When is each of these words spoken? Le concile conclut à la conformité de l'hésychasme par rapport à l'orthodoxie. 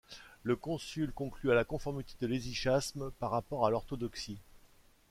Le 0.41 0.55
concile 0.55 1.11
conclut 1.11 1.51
à 1.51 1.53
la 1.53 1.63
conformité 1.63 2.15
de 2.19 2.25
l'hésychasme 2.25 3.11
par 3.19 3.29
rapport 3.29 3.67
à 3.67 3.69
l'orthodoxie. 3.69 4.39